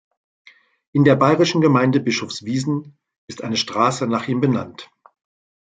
In 0.93 1.03
der 1.03 1.15
bayerischen 1.15 1.61
Gemeinde 1.61 1.99
Bischofswiesen 1.99 2.97
ist 3.29 3.43
eine 3.43 3.55
Straße 3.55 4.07
nach 4.07 4.27
ihm 4.27 4.41
benannt. 4.41 4.89